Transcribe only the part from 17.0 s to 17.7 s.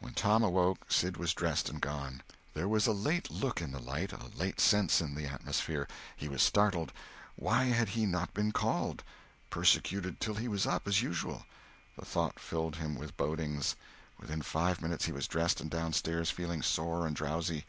and drowsy.